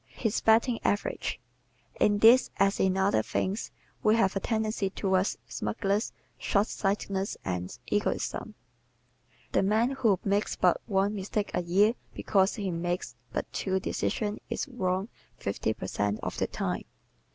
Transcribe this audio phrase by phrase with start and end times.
[0.07, 1.39] His "Batting Average"¶
[2.03, 3.69] In this, as in other things,
[4.01, 8.55] we have a tendency toward smugness, shortsightedness and egotism.
[9.51, 14.39] The man who makes but one mistake a year because he makes but two decisions
[14.49, 16.85] is wrong fifty per cent of the time.